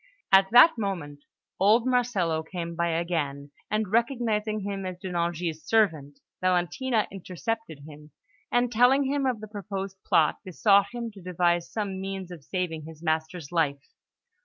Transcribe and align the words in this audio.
At 0.31 0.49
that 0.49 0.79
moment, 0.79 1.25
old 1.59 1.85
Marcello 1.85 2.41
came 2.41 2.73
by 2.75 2.87
again; 2.87 3.51
and, 3.69 3.91
recognising 3.91 4.61
him 4.61 4.83
as 4.83 4.97
De 4.97 5.11
Nangis' 5.11 5.63
servant, 5.63 6.19
Valentina 6.41 7.07
intercepted 7.11 7.81
him, 7.87 8.09
and, 8.51 8.71
telling 8.71 9.03
him 9.03 9.27
of 9.27 9.41
the 9.41 9.47
proposed 9.47 9.97
plot, 10.03 10.37
besought 10.43 10.87
him 10.91 11.11
to 11.11 11.21
devise 11.21 11.69
some 11.71 12.01
means 12.01 12.31
of 12.31 12.43
saving 12.43 12.85
his 12.87 13.03
master's 13.03 13.51
life. 13.51 13.89